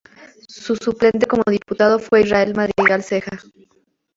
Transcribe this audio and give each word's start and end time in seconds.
Su 0.47 0.75
suplente 0.77 1.27
como 1.27 1.43
diputado 1.45 1.99
fue 1.99 2.23
Israel 2.23 2.55
Madrigal 2.55 3.03
Ceja. 3.03 3.37